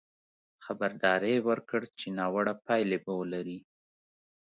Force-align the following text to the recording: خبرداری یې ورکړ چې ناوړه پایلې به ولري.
خبرداری 0.65 1.31
یې 1.35 1.45
ورکړ 1.47 1.81
چې 1.99 2.07
ناوړه 2.17 2.53
پایلې 2.65 2.97
به 3.03 3.11
ولري. 3.19 3.59